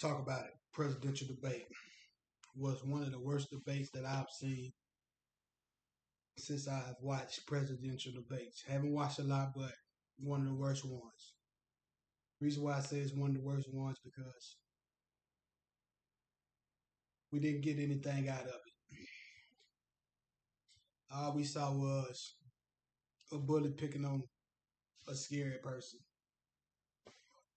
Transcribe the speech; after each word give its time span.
talk 0.00 0.20
about 0.20 0.46
it. 0.46 0.52
Presidential 0.72 1.26
debate 1.28 1.66
was 2.56 2.84
one 2.84 3.02
of 3.02 3.12
the 3.12 3.20
worst 3.20 3.50
debates 3.50 3.90
that 3.92 4.04
I've 4.04 4.30
seen 4.30 4.72
since 6.38 6.66
I've 6.68 6.96
watched 7.02 7.46
presidential 7.46 8.12
debates. 8.12 8.62
Haven't 8.66 8.92
watched 8.94 9.18
a 9.18 9.22
lot, 9.24 9.52
but 9.54 9.72
one 10.18 10.40
of 10.40 10.46
the 10.46 10.54
worst 10.54 10.84
ones. 10.84 11.34
Reason 12.40 12.64
why 12.64 12.78
I 12.78 12.80
say 12.80 12.98
it's 12.98 13.12
one 13.14 13.30
of 13.30 13.36
the 13.36 13.42
worst 13.42 13.72
ones 13.72 13.98
because 14.02 14.56
we 17.32 17.38
didn't 17.40 17.62
get 17.62 17.78
anything 17.78 18.28
out 18.28 18.42
of 18.42 18.48
it. 18.48 18.72
All 21.10 21.34
we 21.34 21.44
saw 21.44 21.70
was 21.72 22.36
a 23.32 23.38
bully 23.38 23.70
picking 23.70 24.04
on 24.04 24.22
a 25.08 25.14
scary 25.14 25.58
person. 25.58 26.00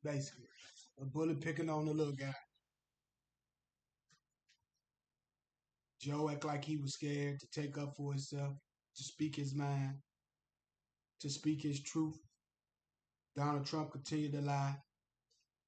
Basically. 0.04 0.51
A 1.00 1.06
bully 1.06 1.36
picking 1.36 1.70
on 1.70 1.86
the 1.86 1.94
little 1.94 2.14
guy. 2.14 2.34
Joe 6.00 6.30
act 6.30 6.46
like 6.46 6.66
he 6.66 6.78
was 6.78 6.94
scared 6.94 7.40
to 7.40 7.48
take 7.62 7.78
up 7.78 7.96
for 7.96 8.12
himself, 8.12 8.54
to 8.96 9.04
speak 9.04 9.36
his 9.36 9.56
mind, 9.56 9.98
to 11.20 11.30
speak 11.30 11.62
his 11.62 11.82
truth. 11.82 12.20
Donald 13.36 13.66
Trump 13.66 13.92
continued 13.92 14.34
to 14.34 14.42
lie, 14.42 14.76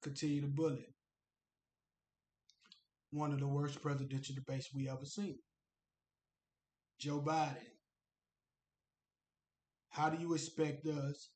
continued 0.02 0.42
to 0.42 0.48
bully. 0.48 0.86
One 3.10 3.32
of 3.32 3.38
the 3.38 3.46
worst 3.46 3.80
presidential 3.80 4.34
debates 4.34 4.74
we 4.74 4.88
ever 4.88 5.04
seen. 5.04 5.38
Joe 6.98 7.20
Biden. 7.20 7.56
How 9.90 10.10
do 10.10 10.20
you 10.20 10.34
expect 10.34 10.84
us 10.86 11.30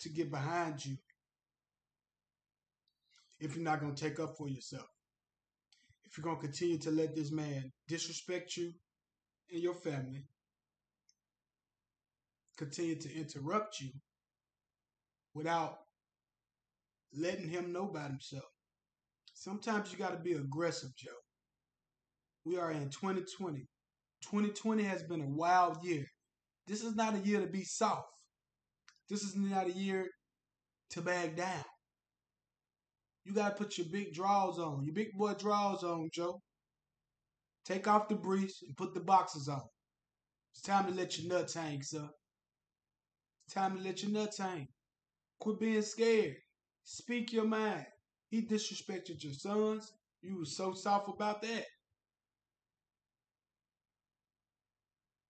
to 0.00 0.10
get 0.10 0.30
behind 0.30 0.84
you 0.84 0.96
if 3.40 3.54
you're 3.54 3.64
not 3.64 3.80
going 3.80 3.94
to 3.94 4.02
take 4.02 4.20
up 4.20 4.36
for 4.36 4.48
yourself? 4.48 4.86
If 6.04 6.16
you're 6.16 6.24
going 6.24 6.36
to 6.36 6.42
continue 6.42 6.78
to 6.78 6.90
let 6.90 7.14
this 7.14 7.30
man 7.30 7.70
disrespect 7.86 8.56
you 8.56 8.72
and 9.52 9.62
your 9.62 9.74
family, 9.74 10.24
continue 12.56 12.96
to 12.96 13.14
interrupt 13.14 13.80
you 13.80 13.90
without 15.34 15.76
letting 17.14 17.48
him 17.48 17.72
know 17.72 17.88
about 17.88 18.10
himself. 18.10 18.44
Sometimes 19.34 19.92
you 19.92 19.98
got 19.98 20.12
to 20.12 20.18
be 20.18 20.32
aggressive, 20.32 20.90
Joe. 20.96 21.10
We 22.44 22.58
are 22.58 22.72
in 22.72 22.90
2020. 22.90 23.60
2020 24.22 24.82
has 24.82 25.02
been 25.04 25.20
a 25.20 25.28
wild 25.28 25.84
year. 25.84 26.04
This 26.66 26.82
is 26.82 26.96
not 26.96 27.14
a 27.14 27.20
year 27.20 27.40
to 27.40 27.46
be 27.46 27.62
soft. 27.62 28.08
This 29.08 29.22
is 29.22 29.36
not 29.36 29.68
a 29.68 29.72
year 29.72 30.08
to 30.90 31.00
back 31.00 31.36
down. 31.36 31.64
You 33.28 33.34
got 33.34 33.58
to 33.58 33.62
put 33.62 33.76
your 33.76 33.88
big 33.92 34.14
draws 34.14 34.58
on, 34.58 34.86
your 34.86 34.94
big 34.94 35.12
boy 35.12 35.34
draws 35.34 35.84
on, 35.84 36.08
Joe. 36.14 36.40
Take 37.66 37.86
off 37.86 38.08
the 38.08 38.14
briefs 38.14 38.62
and 38.66 38.74
put 38.74 38.94
the 38.94 39.00
boxes 39.00 39.50
on. 39.50 39.60
It's 40.54 40.62
time 40.62 40.86
to 40.86 40.94
let 40.98 41.18
your 41.18 41.30
nuts 41.30 41.52
hang, 41.52 41.82
sir. 41.82 42.08
It's 43.44 43.54
time 43.54 43.76
to 43.76 43.82
let 43.82 44.02
your 44.02 44.12
nuts 44.12 44.38
hang. 44.38 44.66
Quit 45.40 45.60
being 45.60 45.82
scared. 45.82 46.36
Speak 46.84 47.30
your 47.34 47.44
mind. 47.44 47.84
He 48.30 48.40
disrespected 48.40 49.22
your 49.22 49.34
sons. 49.34 49.92
You 50.22 50.38
were 50.38 50.46
so 50.46 50.72
soft 50.72 51.10
about 51.10 51.42
that. 51.42 51.66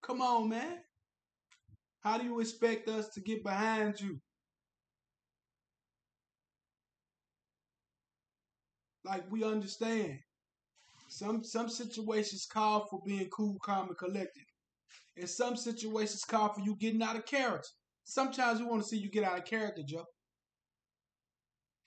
Come 0.02 0.22
on, 0.22 0.50
man. 0.50 0.78
How 1.98 2.16
do 2.16 2.24
you 2.24 2.38
expect 2.38 2.88
us 2.88 3.08
to 3.08 3.20
get 3.20 3.42
behind 3.42 4.00
you? 4.00 4.20
Like 9.09 9.31
we 9.31 9.42
understand. 9.42 10.19
Some 11.09 11.42
some 11.42 11.70
situations 11.70 12.47
call 12.47 12.87
for 12.91 13.01
being 13.06 13.28
cool, 13.31 13.56
calm, 13.65 13.89
and 13.89 13.97
collected. 13.97 14.45
And 15.17 15.28
some 15.28 15.56
situations 15.56 16.25
call 16.25 16.53
for 16.53 16.60
you 16.60 16.77
getting 16.77 17.03
out 17.03 17.16
of 17.16 17.25
character. 17.25 17.69
Sometimes 18.05 18.60
we 18.60 18.66
want 18.66 18.82
to 18.82 18.88
see 18.88 18.99
you 18.99 19.10
get 19.10 19.25
out 19.25 19.38
of 19.38 19.44
character, 19.44 19.82
Joe. 19.87 20.05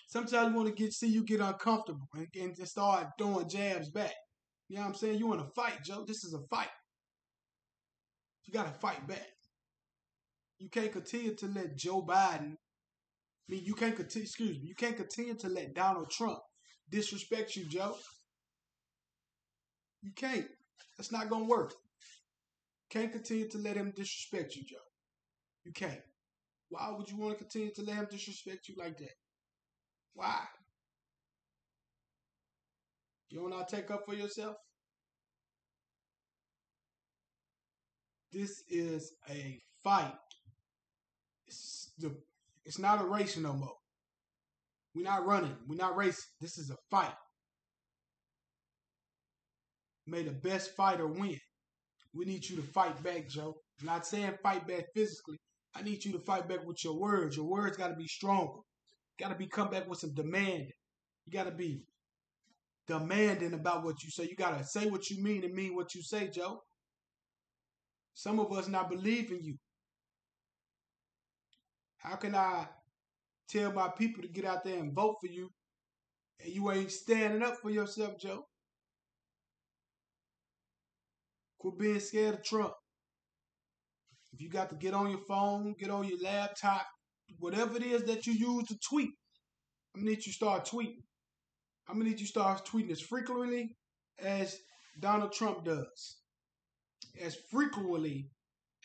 Sometimes 0.08 0.50
we 0.50 0.58
want 0.58 0.76
to 0.76 0.84
get 0.84 0.94
see 0.94 1.08
you 1.08 1.24
get 1.24 1.40
uncomfortable 1.40 2.08
and, 2.16 2.28
and 2.36 2.68
start 2.68 3.08
throwing 3.18 3.48
jabs 3.48 3.90
back. 3.90 4.14
You 4.68 4.78
know 4.78 4.82
what 4.82 4.90
I'm 4.90 4.96
saying? 4.96 5.20
You 5.20 5.28
want 5.28 5.42
to 5.42 5.54
fight, 5.56 5.84
Joe. 5.84 6.04
This 6.08 6.24
is 6.24 6.34
a 6.34 6.42
fight. 6.50 6.70
You 8.46 8.54
got 8.54 8.66
to 8.66 8.80
fight 8.80 9.08
back. 9.08 9.28
You 10.58 10.70
can't 10.70 10.92
continue 10.92 11.36
to 11.36 11.48
let 11.48 11.78
Joe 11.78 12.02
Biden. 12.02 12.54
I 12.54 13.48
mean, 13.48 13.64
you 13.64 13.74
can't 13.74 13.96
continue. 13.96 14.26
Excuse 14.26 14.58
me. 14.58 14.68
You 14.68 14.76
can't 14.76 14.98
continue 14.98 15.36
to 15.36 15.50
let 15.50 15.74
Donald 15.76 16.10
Trump 16.10 16.40
disrespect 16.92 17.56
you, 17.56 17.66
Joe. 17.66 17.96
You 20.02 20.12
can't. 20.16 20.48
That's 20.98 21.12
not 21.12 21.30
gonna 21.30 21.46
work. 21.46 21.74
Can't 22.90 23.12
continue 23.12 23.48
to 23.50 23.58
let 23.58 23.78
him 23.78 23.94
disrespect 23.96 24.56
you, 24.56 24.64
Joe. 24.64 24.78
You 25.64 25.72
can't. 25.72 26.02
Why 26.70 26.94
would 26.98 27.10
you 27.10 27.18
want 27.18 27.38
to 27.38 27.44
continue 27.44 27.74
to 27.76 27.84
let 27.84 27.96
him 27.96 28.08
disrespect 28.10 28.68
you 28.68 28.76
like 28.78 28.98
that? 28.98 29.16
Why? 30.14 30.40
You 33.30 33.40
don't 33.40 33.50
not 33.50 33.70
take 33.70 33.90
up 33.92 34.06
for 34.06 34.14
yourself? 34.14 34.58
This 38.32 38.64
is 38.70 39.14
a 39.30 39.62
fight. 39.84 40.14
It's 41.48 41.92
the 41.98 42.16
it's 42.66 42.80
not 42.80 43.02
a 43.02 43.06
race 43.06 43.38
no 43.38 43.54
more. 43.54 43.81
We're 44.94 45.04
not 45.04 45.26
running. 45.26 45.56
We're 45.68 45.76
not 45.76 45.96
racing. 45.96 46.24
This 46.40 46.58
is 46.58 46.70
a 46.70 46.76
fight. 46.90 47.14
May 50.08 50.24
the 50.24 50.32
best 50.32 50.76
fighter 50.76 51.08
win. 51.08 51.38
We 52.14 52.26
need 52.26 52.48
you 52.50 52.58
to 52.58 52.62
fight 52.62 53.02
back, 53.04 53.30
Joe. 53.30 53.56
I'm 53.80 53.86
not 53.86 54.06
saying 54.06 54.34
fight 54.44 54.68
back 54.68 54.86
physically. 54.94 55.38
I 55.74 55.82
need 55.82 56.04
you 56.04 56.12
to 56.14 56.20
fight 56.20 56.50
back 56.50 56.66
with 56.66 56.84
your 56.84 57.00
words. 57.00 57.38
Your 57.38 57.46
words 57.46 57.78
got 57.78 57.88
to 57.88 57.96
be 57.96 58.08
stronger. 58.08 58.60
Got 59.20 59.30
to 59.30 59.36
be 59.36 59.48
come 59.48 59.70
back 59.70 59.88
with 59.90 60.00
some 60.00 60.14
demand. 60.14 60.66
You 61.26 61.32
got 61.32 61.46
to 61.46 61.52
be 61.52 61.84
demanding 62.88 63.54
about 63.54 63.84
what 63.86 64.04
you 64.04 64.10
say. 64.10 64.24
You 64.24 64.36
got 64.36 64.58
to 64.58 64.66
say 64.66 64.88
what 64.88 65.10
you 65.10 65.24
mean 65.24 65.46
and 65.46 65.54
mean 65.54 65.76
what 65.76 65.96
you 65.96 66.02
say, 66.04 66.30
Joe. 66.30 66.60
Some 68.14 68.40
of 68.40 68.52
us 68.52 68.68
not 68.68 68.90
believe 68.90 69.32
in 69.32 69.42
you. 69.44 69.56
How 72.00 72.16
can 72.16 72.36
I 72.36 72.68
tell 73.52 73.72
my 73.72 73.90
people 73.90 74.22
to 74.22 74.30
get 74.30 74.46
out 74.46 74.64
there 74.64 74.80
and 74.80 74.94
vote 74.94 75.18
for 75.20 75.28
you 75.28 75.50
and 76.44 76.54
you 76.54 76.72
ain't 76.72 76.92
standing 76.92 77.44
up 77.44 77.58
for 77.62 77.70
yourself, 77.70 78.18
Joe? 78.20 78.46
Quit 81.60 81.78
being 81.78 82.00
scared 82.00 82.36
of 82.36 82.44
Trump. 82.44 82.74
If 84.34 84.42
you 84.42 84.50
got 84.50 84.70
to 84.70 84.76
get 84.76 84.94
on 84.94 85.10
your 85.10 85.20
phone, 85.28 85.76
get 85.78 85.90
on 85.90 86.08
your 86.08 86.20
laptop, 86.22 86.88
whatever 87.40 87.76
it 87.78 87.84
is 87.84 88.04
that 88.06 88.26
you 88.26 88.34
use 88.34 88.68
to 88.68 88.78
tweet, 88.90 89.12
I'm 89.94 90.02
gonna 90.02 90.12
need 90.12 90.26
you 90.26 90.32
start 90.32 90.66
tweeting. 90.66 91.04
I'm 91.88 91.98
gonna 91.98 92.10
need 92.10 92.20
you 92.20 92.26
start 92.26 92.66
tweeting 92.66 92.92
as 92.92 93.02
frequently 93.02 93.76
as 94.20 94.58
Donald 95.00 95.34
Trump 95.34 95.66
does. 95.66 96.18
As 97.22 97.36
frequently 97.52 98.30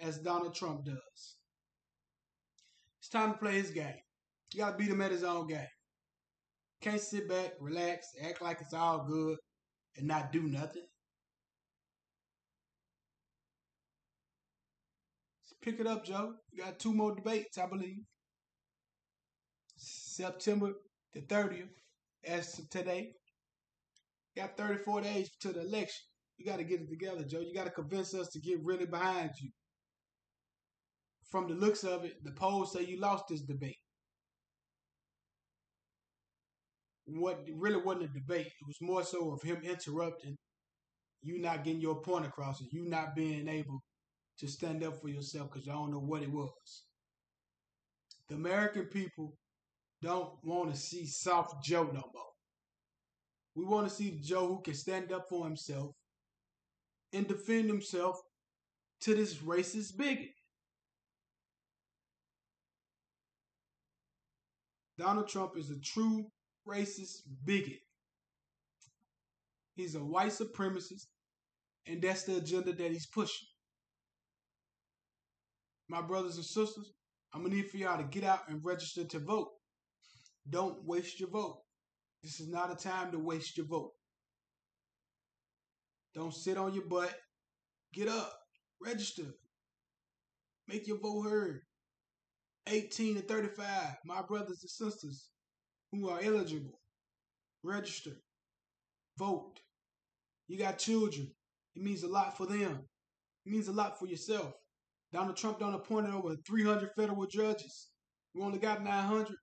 as 0.01 0.19
Donald 0.19 0.55
Trump 0.55 0.85
does. 0.85 1.37
It's 2.99 3.09
time 3.09 3.33
to 3.33 3.39
play 3.39 3.53
his 3.53 3.71
game. 3.71 3.95
You 4.57 4.63
gotta 4.63 4.79
beat 4.79 4.89
him 4.89 5.03
at 5.03 5.11
his 5.11 5.23
own 5.23 5.49
game. 5.49 5.69
Can't 6.81 6.99
sit 6.99 7.29
back, 7.29 7.53
relax, 7.61 8.07
act 8.23 8.41
like 8.41 8.59
it's 8.63 8.73
all 8.73 9.05
good, 9.07 9.37
and 9.99 10.09
not 10.09 10.33
do 10.33 10.45
nothing. 10.45 10.87
Pick 15.61 15.79
it 15.79 15.87
up, 15.87 16.07
Joe. 16.07 16.33
You 16.53 16.63
got 16.63 16.79
two 16.79 16.95
more 16.95 17.15
debates, 17.15 17.59
I 17.59 17.67
believe. 17.67 17.99
September 19.77 20.73
the 21.13 21.21
30th, 21.21 21.69
as 22.25 22.59
of 22.59 22.71
today. 22.71 23.13
You 24.35 24.43
got 24.43 24.57
34 24.57 25.03
days 25.03 25.29
to 25.41 25.53
the 25.53 25.67
election. 25.67 26.07
You 26.39 26.47
got 26.47 26.59
to 26.59 26.65
get 26.65 26.81
it 26.81 26.89
together, 26.89 27.25
Joe. 27.25 27.41
You 27.41 27.53
got 27.53 27.65
to 27.65 27.71
convince 27.71 28.15
us 28.15 28.29
to 28.29 28.41
get 28.41 28.65
really 28.65 28.87
behind 28.87 29.33
you. 29.39 29.51
From 31.31 31.47
the 31.47 31.55
looks 31.55 31.85
of 31.85 32.07
it, 32.07 32.25
the 32.25 32.33
polls 32.33 32.73
say 32.73 32.85
you 32.85 32.99
lost 32.99 33.25
this 33.29 33.43
debate. 33.43 33.77
What 37.07 37.47
really 37.55 37.77
wasn't 37.77 38.05
a 38.05 38.09
debate. 38.09 38.47
It 38.47 38.67
was 38.67 38.77
more 38.81 39.05
so 39.05 39.33
of 39.33 39.43
him 39.43 39.59
interrupting, 39.63 40.37
you 41.23 41.41
not 41.41 41.65
getting 41.65 41.81
your 41.81 42.03
point 42.03 42.27
across, 42.27 42.61
and 42.61 42.69
you 42.73 42.89
not 42.89 43.15
being 43.15 43.49
able 43.49 43.81
to 44.39 44.49
stand 44.49 44.85
up 44.85 45.01
for 45.01 45.09
yourself 45.09 45.51
because 45.51 45.67
y'all 45.67 45.85
don't 45.85 45.93
know 45.93 46.01
what 46.01 46.23
it 46.23 46.31
was. 46.31 46.85
The 48.29 48.35
American 48.35 48.87
people 48.87 49.35
don't 50.03 50.33
want 50.43 50.75
to 50.75 50.79
see 50.79 51.07
soft 51.07 51.65
Joe 51.65 51.85
no 51.85 52.03
more. 52.13 52.33
We 53.55 53.65
want 53.65 53.89
to 53.89 53.95
see 53.95 54.19
Joe 54.23 54.49
who 54.49 54.61
can 54.61 54.75
stand 54.75 55.13
up 55.13 55.29
for 55.29 55.45
himself 55.45 55.93
and 57.13 57.27
defend 57.27 57.69
himself 57.69 58.21
to 59.03 59.15
this 59.15 59.37
racist 59.37 59.97
bigot. 59.97 60.31
Donald 64.99 65.29
Trump 65.29 65.57
is 65.57 65.71
a 65.71 65.79
true 65.81 66.27
racist 66.67 67.23
bigot. 67.45 67.79
He's 69.75 69.95
a 69.95 70.01
white 70.01 70.33
supremacist, 70.33 71.07
and 71.87 72.03
that's 72.03 72.25
the 72.25 72.37
agenda 72.37 72.73
that 72.73 72.91
he's 72.91 73.07
pushing. 73.07 73.47
My 75.89 76.03
brothers 76.03 76.37
and 76.37 76.45
sisters, 76.45 76.93
I'm 77.33 77.43
gonna 77.43 77.55
need 77.55 77.71
for 77.71 77.77
y'all 77.77 77.99
to 77.99 78.05
get 78.05 78.25
out 78.25 78.49
and 78.49 78.65
register 78.65 79.05
to 79.05 79.19
vote. 79.19 79.49
Don't 80.49 80.85
waste 80.85 81.21
your 81.21 81.29
vote. 81.29 81.59
This 82.23 82.41
is 82.41 82.49
not 82.49 82.73
a 82.73 82.77
time 82.77 83.13
to 83.13 83.19
waste 83.19 83.57
your 83.57 83.67
vote. 83.67 83.93
Don't 86.15 86.35
sit 86.35 86.57
on 86.57 86.73
your 86.73 86.87
butt. 86.87 87.15
Get 87.93 88.09
up. 88.09 88.33
Register. 88.81 89.35
Make 90.67 90.87
your 90.87 90.99
vote 90.99 91.29
heard. 91.29 91.61
18 92.69 93.17
to 93.17 93.21
35, 93.23 93.97
my 94.05 94.23
brothers 94.23 94.63
and 94.63 94.71
sisters 94.71 95.29
who 95.93 96.09
are 96.09 96.21
eligible, 96.23 96.81
register, 97.63 98.13
vote. 99.19 99.61
You 100.49 100.59
got 100.59 100.79
children. 100.79 101.31
It 101.75 101.83
means 101.83 102.03
a 102.03 102.09
lot 102.09 102.37
for 102.37 102.47
them. 102.47 102.81
It 103.45 103.53
means 103.53 103.69
a 103.69 103.73
lot 103.73 103.99
for 103.99 104.07
yourself. 104.07 104.53
Donald 105.13 105.37
Trump 105.37 105.59
done 105.61 105.75
appointed 105.75 106.13
over 106.13 106.37
300 106.47 106.91
federal 106.97 107.27
judges. 107.27 107.89
We 108.35 108.43
only 108.43 108.59
got 108.59 108.83
900, 108.83 109.35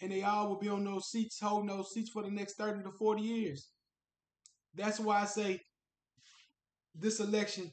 and 0.00 0.10
they 0.10 0.22
all 0.22 0.48
will 0.48 0.58
be 0.58 0.68
on 0.68 0.84
those 0.84 1.10
seats, 1.10 1.38
holding 1.40 1.68
those 1.68 1.92
seats 1.92 2.10
for 2.10 2.22
the 2.22 2.30
next 2.30 2.56
30 2.56 2.82
to 2.84 2.90
40 2.90 3.22
years. 3.22 3.68
That's 4.74 4.98
why 4.98 5.20
I 5.20 5.26
say 5.26 5.60
this 6.94 7.20
election 7.20 7.70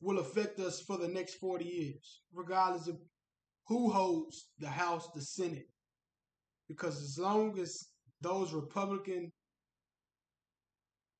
will 0.00 0.18
affect 0.18 0.58
us 0.58 0.80
for 0.80 0.96
the 0.96 1.08
next 1.08 1.34
40 1.34 1.64
years, 1.64 2.22
regardless 2.32 2.88
of 2.88 2.98
who 3.66 3.90
holds 3.90 4.48
the 4.58 4.68
House, 4.68 5.08
the 5.14 5.20
Senate. 5.20 5.68
Because 6.70 7.02
as 7.02 7.18
long 7.18 7.58
as 7.58 7.88
those 8.20 8.52
Republican 8.52 9.32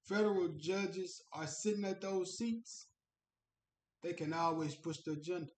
federal 0.09 0.47
judges 0.57 1.21
are 1.33 1.49
sitting 1.49 1.85
at 1.85 2.01
those 2.01 2.39
seats, 2.39 2.87
they 4.05 4.13
can 4.13 4.33
always 4.33 4.77
push 4.77 4.99
the 5.05 5.11
agenda. 5.11 5.51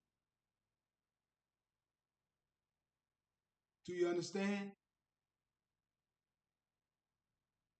Do 3.85 3.93
you 3.93 4.07
understand? 4.07 4.71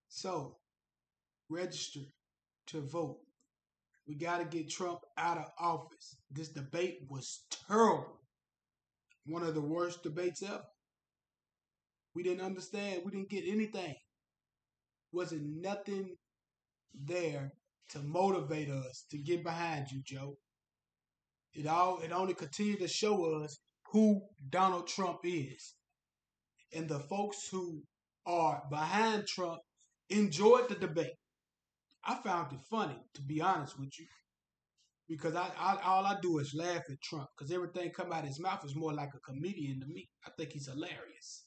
So, 0.09 0.57
register 1.49 2.01
to 2.67 2.81
vote. 2.81 3.21
We 4.07 4.13
got 4.13 4.37
to 4.37 4.45
get 4.45 4.69
Trump 4.69 4.99
out 5.17 5.39
of 5.39 5.45
office. 5.59 6.15
This 6.29 6.49
debate 6.49 6.99
was 7.09 7.41
terrible. 7.67 8.19
One 9.25 9.41
of 9.41 9.55
the 9.55 9.61
worst 9.61 10.03
debates 10.03 10.43
ever. 10.43 10.61
We 12.15 12.23
didn't 12.23 12.45
understand. 12.45 13.01
We 13.05 13.11
didn't 13.11 13.29
get 13.29 13.45
anything. 13.47 13.95
Wasn't 15.11 15.43
nothing 15.61 16.15
there 16.93 17.53
to 17.89 17.99
motivate 17.99 18.69
us 18.69 19.05
to 19.11 19.17
get 19.17 19.43
behind 19.43 19.87
you, 19.91 20.01
Joe. 20.05 20.37
It 21.53 21.67
all 21.67 21.99
it 21.99 22.11
only 22.11 22.33
continued 22.33 22.79
to 22.79 22.87
show 22.87 23.41
us 23.41 23.59
who 23.91 24.21
Donald 24.49 24.87
Trump 24.87 25.19
is. 25.23 25.75
And 26.73 26.89
the 26.89 26.99
folks 26.99 27.47
who 27.51 27.83
are 28.25 28.63
behind 28.71 29.27
Trump 29.27 29.59
enjoyed 30.09 30.69
the 30.69 30.75
debate. 30.75 31.13
I 32.05 32.15
found 32.15 32.51
it 32.53 32.59
funny, 32.69 32.97
to 33.15 33.21
be 33.21 33.41
honest 33.41 33.79
with 33.79 33.91
you, 33.99 34.05
because 35.07 35.35
I, 35.35 35.49
I 35.57 35.77
all 35.85 36.05
I 36.05 36.17
do 36.21 36.39
is 36.39 36.53
laugh 36.55 36.81
at 36.89 37.01
Trump 37.01 37.27
because 37.37 37.53
everything 37.53 37.91
come 37.91 38.11
out 38.11 38.21
of 38.23 38.27
his 38.27 38.39
mouth 38.39 38.65
is 38.65 38.75
more 38.75 38.93
like 38.93 39.11
a 39.15 39.19
comedian 39.19 39.79
to 39.81 39.87
me. 39.87 40.09
I 40.25 40.31
think 40.37 40.51
he's 40.51 40.67
hilarious. 40.67 41.45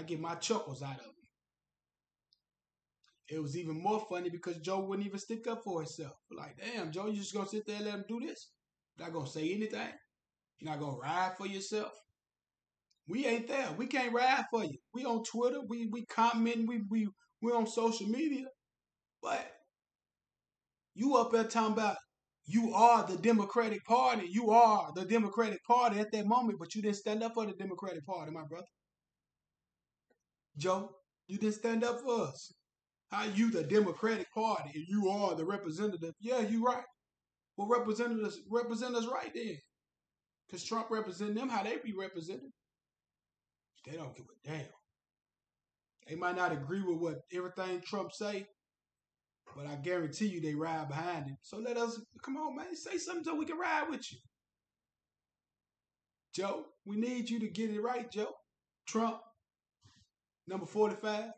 I 0.00 0.02
get 0.02 0.18
my 0.18 0.34
chuckles 0.36 0.82
out 0.82 0.98
of 0.98 1.04
him. 1.04 1.12
It 3.28 3.42
was 3.42 3.56
even 3.56 3.80
more 3.80 4.04
funny 4.08 4.30
because 4.30 4.56
Joe 4.58 4.80
wouldn't 4.80 5.06
even 5.06 5.20
stick 5.20 5.46
up 5.46 5.62
for 5.62 5.80
himself. 5.80 6.14
Like, 6.30 6.56
damn, 6.58 6.90
Joe, 6.90 7.06
you 7.06 7.18
just 7.18 7.34
gonna 7.34 7.46
sit 7.46 7.66
there 7.66 7.76
and 7.76 7.84
let 7.84 7.94
him 7.94 8.04
do 8.08 8.18
this? 8.26 8.50
Not 8.98 9.12
gonna 9.12 9.28
say 9.28 9.52
anything? 9.52 9.92
You're 10.58 10.70
not 10.70 10.80
gonna 10.80 10.96
ride 10.96 11.36
for 11.36 11.46
yourself? 11.46 11.92
We 13.08 13.26
ain't 13.26 13.46
there. 13.46 13.68
We 13.76 13.88
can't 13.88 14.14
ride 14.14 14.46
for 14.50 14.64
you. 14.64 14.78
We 14.94 15.04
on 15.04 15.22
Twitter. 15.22 15.60
We 15.68 15.86
we 15.92 16.06
comment. 16.06 16.66
We 16.66 16.80
we 16.90 17.08
we 17.42 17.52
on 17.52 17.66
social 17.66 18.06
media. 18.06 18.46
But 19.22 19.52
you 20.94 21.16
up 21.16 21.30
there 21.30 21.44
talking 21.44 21.74
about 21.74 21.96
you 22.46 22.72
are 22.72 23.06
the 23.06 23.18
Democratic 23.18 23.84
Party. 23.84 24.28
You 24.30 24.50
are 24.50 24.92
the 24.94 25.04
Democratic 25.04 25.62
Party 25.64 26.00
at 26.00 26.10
that 26.12 26.26
moment, 26.26 26.58
but 26.58 26.74
you 26.74 26.80
didn't 26.80 26.96
stand 26.96 27.22
up 27.22 27.34
for 27.34 27.44
the 27.44 27.52
Democratic 27.52 28.06
Party, 28.06 28.32
my 28.32 28.44
brother. 28.48 28.66
Joe, 30.60 30.90
you 31.26 31.38
didn't 31.38 31.54
stand 31.54 31.84
up 31.84 32.00
for 32.00 32.22
us. 32.28 32.52
How 33.10 33.24
you 33.24 33.50
the 33.50 33.64
Democratic 33.64 34.26
Party 34.32 34.70
and 34.74 34.84
you 34.86 35.08
are 35.08 35.34
the 35.34 35.44
representative? 35.44 36.14
Yeah, 36.20 36.40
you 36.40 36.64
right. 36.64 36.84
Well, 37.56 37.68
represent 37.68 38.24
us, 38.24 38.38
represent 38.50 38.94
us 38.94 39.06
right 39.06 39.32
then. 39.34 39.58
Because 40.46 40.64
Trump 40.64 40.90
represent 40.90 41.34
them 41.34 41.48
how 41.48 41.62
they 41.62 41.78
be 41.82 41.94
represented. 41.98 42.50
They 43.86 43.96
don't 43.96 44.14
give 44.16 44.26
a 44.26 44.48
damn. 44.48 44.66
They 46.08 46.16
might 46.16 46.36
not 46.36 46.52
agree 46.52 46.82
with 46.82 46.98
what 46.98 47.20
everything 47.32 47.80
Trump 47.86 48.12
say, 48.12 48.46
but 49.56 49.66
I 49.66 49.76
guarantee 49.76 50.26
you 50.26 50.40
they 50.40 50.54
ride 50.54 50.88
behind 50.88 51.26
him. 51.26 51.36
So 51.42 51.58
let 51.58 51.76
us 51.76 52.00
come 52.24 52.36
on, 52.36 52.56
man, 52.56 52.74
say 52.74 52.98
something 52.98 53.24
so 53.24 53.34
we 53.34 53.46
can 53.46 53.58
ride 53.58 53.88
with 53.88 54.10
you. 54.12 54.18
Joe, 56.34 56.64
we 56.84 56.96
need 56.96 57.30
you 57.30 57.40
to 57.40 57.48
get 57.48 57.70
it 57.70 57.80
right, 57.80 58.10
Joe. 58.10 58.32
Trump, 58.86 59.18
number 60.50 60.66
45, 60.66 61.30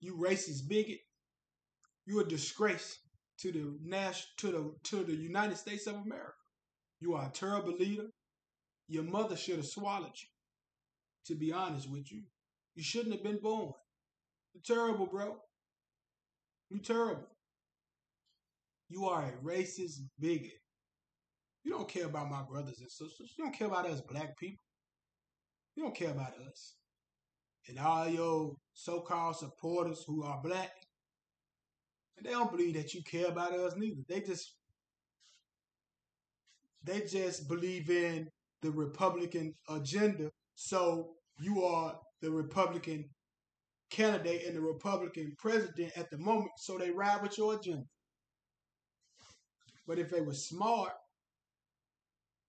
you 0.00 0.16
racist 0.16 0.68
bigot. 0.68 0.98
You're 2.06 2.22
a 2.22 2.28
disgrace 2.28 2.98
to 3.40 3.52
the 3.52 3.78
national 3.84 4.28
to 4.38 4.46
the 4.50 4.74
to 4.90 5.04
the 5.04 5.14
United 5.14 5.58
States 5.58 5.86
of 5.86 5.96
America. 5.96 6.32
You 7.00 7.14
are 7.14 7.26
a 7.26 7.32
terrible 7.32 7.74
leader. 7.78 8.06
Your 8.88 9.02
mother 9.02 9.36
should 9.36 9.56
have 9.56 9.66
swallowed 9.66 10.16
you. 10.16 10.28
To 11.26 11.34
be 11.34 11.52
honest 11.52 11.90
with 11.90 12.10
you, 12.10 12.22
you 12.74 12.82
shouldn't 12.82 13.14
have 13.14 13.24
been 13.24 13.40
born. 13.42 13.72
You're 14.54 14.76
terrible, 14.76 15.06
bro. 15.06 15.36
You're 16.70 16.82
terrible. 16.82 17.28
You 18.88 19.06
are 19.06 19.24
a 19.24 19.44
racist 19.44 19.98
bigot. 20.18 20.52
You 21.64 21.72
don't 21.72 21.88
care 21.88 22.06
about 22.06 22.30
my 22.30 22.42
brothers 22.42 22.80
and 22.80 22.90
sisters. 22.90 23.34
You 23.36 23.44
don't 23.44 23.54
care 23.54 23.66
about 23.66 23.86
us 23.86 24.00
black 24.00 24.38
people. 24.38 24.64
You 25.74 25.82
don't 25.82 25.94
care 25.94 26.12
about 26.12 26.32
us. 26.48 26.76
And 27.68 27.78
all 27.78 28.08
your 28.08 28.54
so-called 28.74 29.36
supporters 29.36 30.04
who 30.06 30.22
are 30.22 30.40
black, 30.42 30.70
and 32.16 32.24
they 32.24 32.30
don't 32.30 32.50
believe 32.50 32.74
that 32.74 32.94
you 32.94 33.02
care 33.02 33.26
about 33.26 33.52
us 33.52 33.74
neither. 33.76 34.02
They 34.08 34.20
just 34.20 34.54
they 36.84 37.00
just 37.00 37.48
believe 37.48 37.90
in 37.90 38.28
the 38.62 38.70
Republican 38.70 39.54
agenda. 39.68 40.30
So 40.54 41.14
you 41.40 41.64
are 41.64 41.98
the 42.22 42.30
Republican 42.30 43.04
candidate 43.90 44.46
and 44.46 44.56
the 44.56 44.60
Republican 44.60 45.34
president 45.38 45.92
at 45.96 46.10
the 46.10 46.18
moment, 46.18 46.50
so 46.58 46.78
they 46.78 46.90
ride 46.90 47.22
with 47.22 47.36
your 47.36 47.54
agenda. 47.54 47.84
But 49.86 49.98
if 49.98 50.10
they 50.10 50.20
were 50.20 50.34
smart 50.34 50.92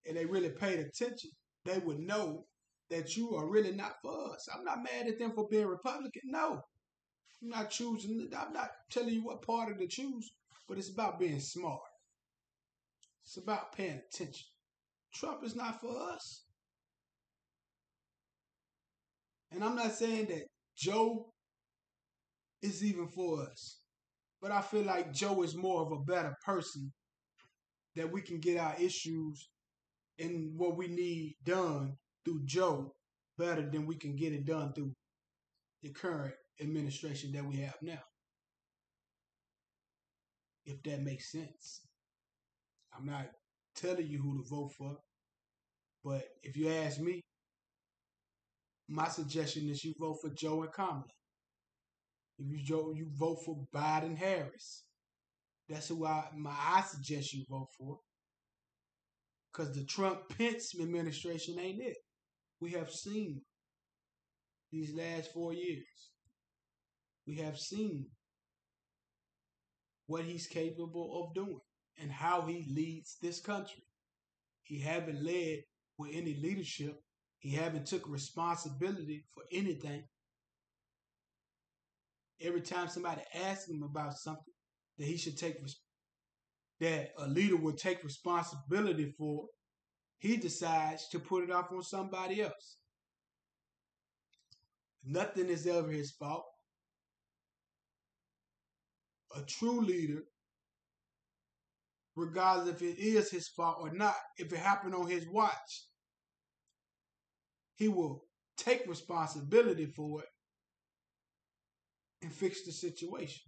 and 0.06 0.16
they 0.16 0.24
really 0.24 0.50
paid 0.50 0.78
attention, 0.78 1.30
they 1.64 1.78
would 1.78 1.98
know 1.98 2.44
that 2.90 3.16
you 3.16 3.34
are 3.36 3.48
really 3.48 3.72
not 3.72 3.96
for 4.02 4.32
us. 4.32 4.48
I'm 4.54 4.64
not 4.64 4.82
mad 4.82 5.08
at 5.08 5.18
them 5.18 5.32
for 5.32 5.46
being 5.48 5.66
Republican. 5.66 6.22
No. 6.24 6.60
I'm 7.42 7.48
not 7.50 7.70
choosing, 7.70 8.28
I'm 8.36 8.52
not 8.52 8.70
telling 8.90 9.14
you 9.14 9.24
what 9.24 9.42
party 9.42 9.74
to 9.78 9.86
choose, 9.86 10.30
but 10.68 10.78
it's 10.78 10.90
about 10.90 11.20
being 11.20 11.40
smart. 11.40 11.80
It's 13.24 13.36
about 13.36 13.72
paying 13.76 14.00
attention. 14.12 14.46
Trump 15.14 15.44
is 15.44 15.54
not 15.54 15.80
for 15.80 15.94
us. 16.12 16.44
And 19.52 19.62
I'm 19.62 19.76
not 19.76 19.92
saying 19.92 20.26
that 20.26 20.46
Joe 20.76 21.32
is 22.62 22.84
even 22.84 23.06
for 23.08 23.42
us. 23.42 23.80
But 24.40 24.50
I 24.52 24.60
feel 24.60 24.82
like 24.82 25.12
Joe 25.12 25.42
is 25.42 25.56
more 25.56 25.82
of 25.82 25.92
a 25.92 26.04
better 26.04 26.34
person 26.44 26.92
that 27.96 28.10
we 28.10 28.22
can 28.22 28.38
get 28.38 28.58
our 28.58 28.74
issues 28.78 29.48
and 30.18 30.56
what 30.56 30.76
we 30.76 30.88
need 30.88 31.34
done 31.44 31.96
through 32.28 32.42
Joe 32.44 32.92
better 33.38 33.62
than 33.62 33.86
we 33.86 33.96
can 33.96 34.14
get 34.14 34.34
it 34.34 34.44
done 34.44 34.72
through 34.74 34.92
the 35.82 35.90
current 35.90 36.34
administration 36.60 37.32
that 37.32 37.44
we 37.44 37.56
have 37.56 37.76
now. 37.80 38.02
If 40.66 40.82
that 40.82 41.00
makes 41.00 41.32
sense. 41.32 41.80
I'm 42.96 43.06
not 43.06 43.30
telling 43.74 44.06
you 44.06 44.20
who 44.20 44.42
to 44.42 44.48
vote 44.48 44.72
for, 44.76 44.96
but 46.04 46.24
if 46.42 46.56
you 46.56 46.68
ask 46.68 47.00
me, 47.00 47.22
my 48.88 49.08
suggestion 49.08 49.68
is 49.70 49.84
you 49.84 49.94
vote 49.98 50.18
for 50.20 50.30
Joe 50.30 50.62
and 50.62 50.72
Kamala. 50.72 51.04
If 52.38 52.50
you 52.50 52.62
Joe, 52.62 52.92
you 52.94 53.06
vote 53.10 53.38
for 53.44 53.66
Biden 53.74 54.16
Harris. 54.16 54.84
That's 55.68 55.88
who 55.88 56.06
I 56.06 56.24
my 56.36 56.50
I 56.50 56.82
suggest 56.82 57.32
you 57.32 57.44
vote 57.48 57.68
for. 57.78 57.98
Cause 59.52 59.74
the 59.74 59.84
Trump 59.84 60.20
Pence 60.36 60.74
administration 60.78 61.58
ain't 61.58 61.80
it. 61.80 61.96
We 62.60 62.72
have 62.72 62.90
seen 62.90 63.42
these 64.72 64.94
last 64.94 65.32
four 65.32 65.52
years. 65.52 65.86
we 67.26 67.36
have 67.36 67.58
seen 67.58 68.06
what 70.06 70.24
he's 70.24 70.46
capable 70.46 71.22
of 71.22 71.34
doing 71.34 71.60
and 72.00 72.10
how 72.10 72.42
he 72.42 72.66
leads 72.74 73.16
this 73.20 73.40
country. 73.40 73.82
He 74.62 74.80
haven't 74.80 75.22
led 75.22 75.58
with 75.98 76.10
any 76.14 76.34
leadership. 76.42 77.00
He 77.38 77.50
haven't 77.50 77.86
took 77.86 78.08
responsibility 78.08 79.24
for 79.34 79.44
anything. 79.52 80.04
Every 82.40 82.62
time 82.62 82.88
somebody 82.88 83.22
asks 83.34 83.68
him 83.68 83.82
about 83.82 84.18
something 84.18 84.54
that 84.98 85.06
he 85.06 85.16
should 85.16 85.36
take 85.36 85.56
that 86.80 87.10
a 87.18 87.26
leader 87.26 87.56
would 87.56 87.76
take 87.76 88.04
responsibility 88.04 89.14
for, 89.18 89.46
he 90.18 90.36
decides 90.36 91.08
to 91.08 91.18
put 91.18 91.44
it 91.44 91.50
off 91.50 91.72
on 91.72 91.82
somebody 91.82 92.42
else. 92.42 92.78
Nothing 95.04 95.48
is 95.48 95.66
ever 95.66 95.90
his 95.90 96.10
fault. 96.10 96.44
A 99.36 99.42
true 99.42 99.80
leader, 99.80 100.22
regardless 102.16 102.74
if 102.74 102.82
it 102.82 102.98
is 102.98 103.30
his 103.30 103.48
fault 103.48 103.78
or 103.80 103.92
not, 103.92 104.16
if 104.38 104.52
it 104.52 104.58
happened 104.58 104.94
on 104.94 105.08
his 105.08 105.26
watch, 105.28 105.86
he 107.76 107.88
will 107.88 108.24
take 108.56 108.86
responsibility 108.88 109.86
for 109.86 110.22
it 110.22 110.28
and 112.22 112.32
fix 112.32 112.64
the 112.64 112.72
situation. 112.72 113.47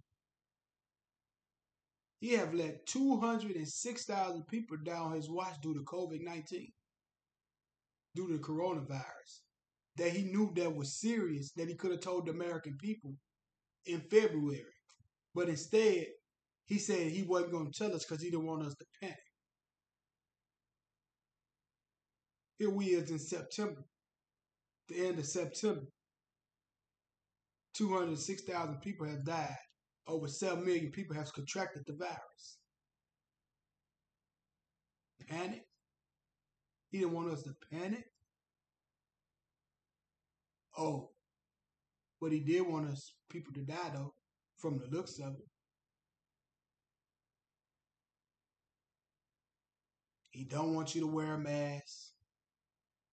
He 2.21 2.33
have 2.33 2.53
let 2.53 2.85
206,000 2.85 4.47
people 4.47 4.77
down 4.85 5.13
his 5.13 5.27
watch 5.27 5.59
due 5.59 5.73
to 5.73 5.81
COVID-19, 5.81 6.71
due 8.15 8.27
to 8.27 8.37
coronavirus, 8.37 9.41
that 9.97 10.11
he 10.11 10.21
knew 10.21 10.53
that 10.55 10.75
was 10.75 10.99
serious, 10.99 11.51
that 11.53 11.67
he 11.67 11.73
could 11.73 11.89
have 11.89 12.01
told 12.01 12.27
the 12.27 12.31
American 12.31 12.77
people 12.79 13.15
in 13.87 14.01
February. 14.01 14.61
But 15.33 15.49
instead, 15.49 16.05
he 16.65 16.77
said 16.77 17.11
he 17.11 17.23
wasn't 17.23 17.53
going 17.53 17.71
to 17.71 17.77
tell 17.77 17.95
us 17.95 18.05
because 18.05 18.21
he 18.21 18.29
didn't 18.29 18.45
want 18.45 18.67
us 18.67 18.75
to 18.75 18.85
panic. 19.01 19.17
Here 22.59 22.69
we 22.69 22.85
is 22.85 23.09
in 23.09 23.17
September, 23.17 23.81
the 24.89 25.07
end 25.07 25.17
of 25.17 25.25
September. 25.25 25.87
206,000 27.73 28.79
people 28.81 29.07
have 29.07 29.25
died 29.25 29.57
over 30.07 30.27
7 30.27 30.65
million 30.65 30.91
people 30.91 31.15
have 31.15 31.33
contracted 31.33 31.83
the 31.85 31.93
virus. 31.93 32.57
Panic? 35.29 35.65
He 36.89 36.99
didn't 36.99 37.13
want 37.13 37.31
us 37.31 37.43
to 37.43 37.55
panic? 37.71 38.05
Oh, 40.77 41.09
but 42.19 42.31
he 42.31 42.39
did 42.39 42.61
want 42.61 42.89
us 42.89 43.13
people 43.29 43.53
to 43.53 43.61
die 43.61 43.91
though, 43.93 44.13
from 44.57 44.77
the 44.77 44.87
looks 44.95 45.19
of 45.19 45.33
it. 45.33 45.47
He 50.31 50.43
don't 50.45 50.73
want 50.73 50.95
you 50.95 51.01
to 51.01 51.07
wear 51.07 51.33
a 51.33 51.37
mask. 51.37 52.11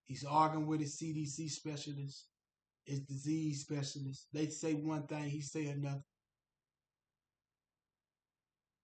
He's 0.04 0.24
arguing 0.24 0.66
with 0.66 0.80
his 0.80 0.96
CDC 0.96 1.50
specialist, 1.50 2.26
his 2.84 3.00
disease 3.00 3.60
specialist. 3.60 4.28
They 4.32 4.46
say 4.46 4.74
one 4.74 5.06
thing, 5.06 5.24
he 5.24 5.40
say 5.40 5.66
another 5.66 6.02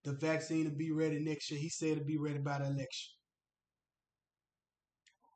the 0.04 0.12
vaccine 0.12 0.64
to 0.64 0.70
be 0.70 0.92
ready 0.92 1.18
next 1.18 1.50
year. 1.50 1.58
He 1.58 1.70
said 1.70 1.98
to 1.98 2.04
be 2.04 2.18
ready 2.18 2.38
by 2.38 2.58
the 2.58 2.66
election. 2.66 3.12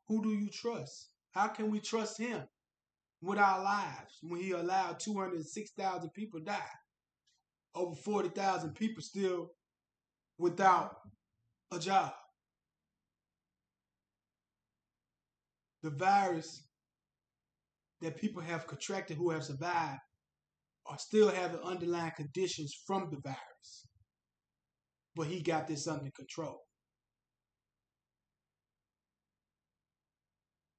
Who 0.08 0.22
do 0.22 0.30
you 0.30 0.48
trust? 0.50 1.12
How 1.32 1.48
can 1.48 1.70
we 1.70 1.80
trust 1.80 2.18
him 2.18 2.42
with 3.20 3.38
our 3.38 3.62
lives 3.62 4.18
when 4.22 4.40
he 4.40 4.52
allowed 4.52 5.00
206,000 5.00 6.10
people 6.10 6.40
die? 6.40 6.60
Over 7.74 7.94
40,000 7.94 8.74
people 8.74 9.02
still 9.02 9.50
without 10.38 10.96
a 11.72 11.78
job. 11.78 12.12
The 15.82 15.90
virus 15.90 16.62
that 18.00 18.16
people 18.16 18.42
have 18.42 18.66
contracted 18.66 19.16
who 19.16 19.30
have 19.30 19.44
survived 19.44 20.00
are 20.86 20.98
still 20.98 21.28
having 21.28 21.60
underlying 21.60 22.12
conditions 22.16 22.74
from 22.86 23.10
the 23.10 23.18
virus 23.22 23.87
but 25.18 25.26
he 25.26 25.40
got 25.40 25.66
this 25.66 25.88
under 25.88 26.12
control. 26.12 26.60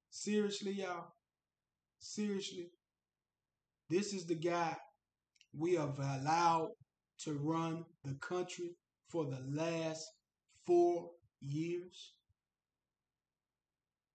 Seriously, 0.08 0.72
y'all. 0.72 1.08
Seriously. 1.98 2.70
This 3.90 4.14
is 4.14 4.24
the 4.24 4.36
guy 4.36 4.74
we 5.54 5.74
have 5.74 5.98
allowed 5.98 6.70
to 7.24 7.34
run 7.34 7.84
the 8.02 8.14
country 8.14 8.70
for 9.10 9.26
the 9.26 9.42
last 9.46 10.06
four 10.66 11.10
years. 11.42 12.14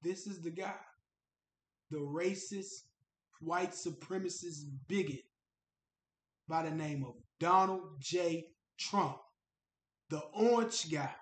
This 0.01 0.25
is 0.25 0.41
the 0.41 0.49
guy. 0.49 0.73
The 1.91 1.99
racist, 1.99 2.87
white 3.41 3.73
supremacist 3.73 4.63
bigot 4.87 5.21
by 6.47 6.63
the 6.63 6.71
name 6.71 7.03
of 7.03 7.13
Donald 7.39 7.99
J. 7.99 8.47
Trump 8.79 9.17
the 10.15 10.21
orange 10.31 10.89
guy. 10.89 11.13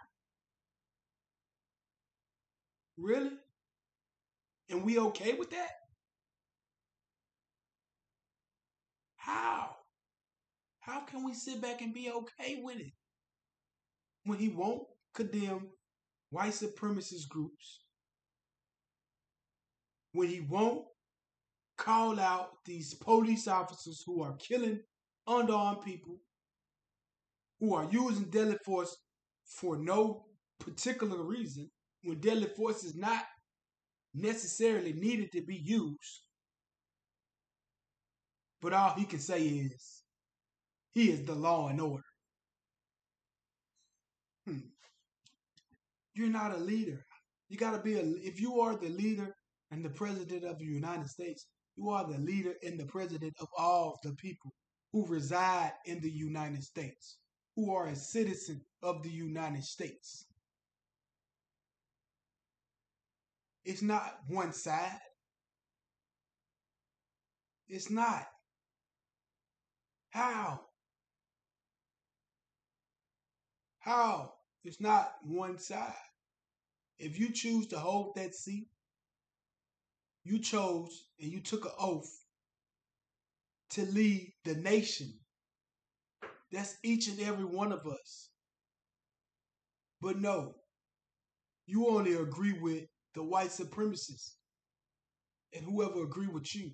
Really? 2.95 3.31
And 4.69 4.83
we 4.83 5.00
okay 5.00 5.33
with 5.33 5.50
that? 5.50 5.71
How? 9.15 9.71
How 10.79 11.00
can 11.00 11.23
we 11.25 11.33
sit 11.33 11.59
back 11.59 11.81
and 11.81 11.91
be 11.91 12.12
okay 12.12 12.62
with 12.62 12.81
it? 12.81 12.91
When 14.25 14.38
he 14.38 14.50
won't 14.50 14.83
condemn 15.15 15.69
white 16.29 16.53
supremacist 16.53 17.27
groups. 17.29 17.79
When 20.12 20.27
he 20.27 20.41
won't 20.41 20.85
call 21.79 22.19
out 22.19 22.63
these 22.63 22.93
police 22.93 23.47
officers 23.47 24.03
who 24.05 24.21
are 24.21 24.38
killing 24.38 24.81
unarmed 25.25 25.81
people 25.81 26.19
who 27.63 27.74
are 27.75 27.88
using 27.91 28.25
deadly 28.25 28.58
force 28.65 28.98
for 29.46 29.77
no 29.77 30.25
particular 30.60 31.24
reason 31.24 31.72
when 32.03 32.20
deadly 32.20 32.48
force 32.58 32.84
is 32.84 32.93
not 32.93 33.24
necessarily 34.13 34.91
needed 34.91 35.32
to 35.32 35.41
be 35.41 35.55
used. 35.55 36.27
But 38.62 38.74
all 38.74 38.93
he 38.98 39.05
can 39.05 39.20
say 39.20 39.43
is, 39.43 40.03
he 40.93 41.10
is 41.10 41.24
the 41.24 41.36
law 41.36 41.70
and 41.70 41.79
order. 41.79 42.03
Hmm. 44.46 44.67
You're 46.15 46.27
not 46.27 46.53
a 46.53 46.58
leader. 46.58 47.05
You 47.48 47.58
got 47.58 47.72
to 47.72 47.82
be 47.82 47.93
a, 47.93 48.03
if 48.03 48.41
you 48.41 48.60
are 48.60 48.75
the 48.75 48.89
leader 48.89 49.34
and 49.72 49.86
the 49.86 49.89
president 49.89 50.43
of 50.43 50.60
the 50.60 50.65
United 50.65 51.08
States, 51.08 51.48
you 51.77 51.89
are 51.91 52.05
the 52.05 52.20
leader 52.20 52.55
and 52.62 52.77
the 52.77 52.88
president 52.88 53.34
of 53.39 53.48
all 53.58 53.98
the 54.03 54.13
people 54.15 54.51
who 54.91 55.08
reside 55.08 55.72
in 55.86 56.01
the 56.01 56.12
United 56.12 56.62
States 56.62 57.20
who 57.55 57.74
are 57.74 57.88
a 57.88 57.95
citizen 57.95 58.62
of 58.81 59.03
the 59.03 59.10
United 59.10 59.63
States. 59.63 60.25
It's 63.65 63.81
not 63.81 64.17
one 64.27 64.53
side. 64.53 65.00
It's 67.67 67.89
not. 67.89 68.25
How? 70.10 70.62
How? 73.79 74.33
It's 74.63 74.81
not 74.81 75.13
one 75.24 75.57
side. 75.57 75.93
If 77.00 77.19
you 77.19 77.31
choose 77.31 77.67
to 77.67 77.79
hold 77.79 78.15
that 78.15 78.33
seat, 78.33 78.67
you 80.24 80.39
chose 80.39 81.07
and 81.19 81.31
you 81.31 81.41
took 81.41 81.65
an 81.65 81.72
oath 81.79 82.12
to 83.72 83.86
lead 83.86 84.33
the 84.45 84.55
nation 84.55 85.13
that's 86.53 86.77
each 86.83 87.07
and 87.10 87.19
every 87.19 87.43
one 87.45 87.74
of 87.74 87.86
us. 87.86 88.29
But 90.01 90.19
no, 90.19 90.55
you 91.65 91.88
only 91.89 92.13
agree 92.13 92.53
with 92.53 92.86
the 93.15 93.24
white 93.24 93.50
supremacists 93.50 94.36
and 95.53 95.63
whoever 95.65 96.03
agree 96.03 96.27
with 96.27 96.53
you. 96.55 96.72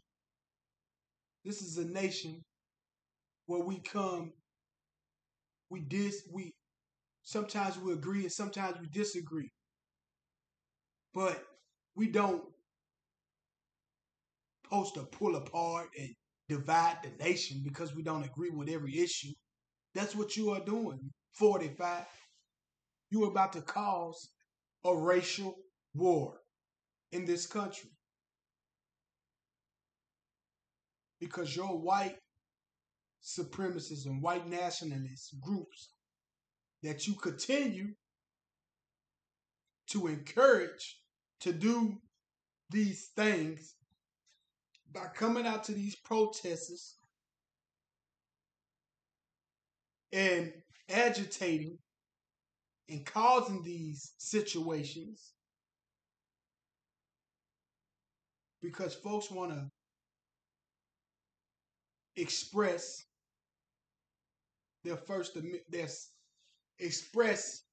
This 1.43 1.61
is 1.61 1.77
a 1.77 1.83
nation 1.85 2.45
where 3.47 3.59
we 3.61 3.79
come, 3.79 4.31
we 5.69 5.79
dis 5.81 6.23
we 6.31 6.53
sometimes 7.23 7.77
we 7.79 7.93
agree 7.93 8.23
and 8.23 8.31
sometimes 8.31 8.79
we 8.81 8.87
disagree. 8.87 9.51
But 11.13 11.45
we 11.95 12.07
don't 12.07 12.43
post 14.63 14.93
to 14.95 15.03
pull 15.03 15.35
apart 15.35 15.89
and 15.97 16.15
divide 16.47 16.97
the 17.03 17.23
nation 17.23 17.61
because 17.63 17.93
we 17.93 18.03
don't 18.03 18.25
agree 18.25 18.49
with 18.49 18.69
every 18.69 18.99
issue. 18.99 19.33
That's 19.95 20.15
what 20.15 20.35
you 20.35 20.51
are 20.51 20.63
doing, 20.63 21.11
45. 21.33 22.05
You 23.11 23.23
are 23.23 23.31
about 23.31 23.53
to 23.53 23.61
cause 23.61 24.29
a 24.85 24.95
racial 24.95 25.55
war 25.93 26.37
in 27.11 27.25
this 27.25 27.45
country. 27.47 27.89
Because 31.19 31.55
your 31.55 31.77
white 31.79 32.17
supremacists 33.23 34.05
and 34.05 34.21
white 34.21 34.47
nationalist 34.47 35.35
groups 35.41 35.89
that 36.83 37.07
you 37.07 37.15
continue 37.15 37.89
to 39.87 40.07
encourage 40.07 41.01
to 41.41 41.51
do 41.51 41.97
these 42.69 43.09
things 43.15 43.75
by 44.93 45.07
coming 45.15 45.45
out 45.45 45.63
to 45.65 45.73
these 45.73 45.95
protests 45.95 46.98
and 50.11 50.51
agitating 50.89 51.77
and 52.89 53.05
causing 53.05 53.61
these 53.63 54.13
situations 54.17 55.33
because 58.61 58.93
folks 58.95 59.29
want 59.31 59.51
to 59.51 59.69
express 62.21 63.03
their 64.83 64.97
first 64.97 65.37
their 65.69 65.87
express 66.79 67.63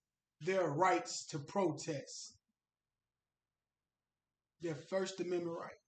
their 0.41 0.69
rights 0.69 1.27
to 1.27 1.39
protest 1.39 2.35
their 4.61 4.75
first 4.75 5.21
amendment 5.21 5.57
right 5.59 5.86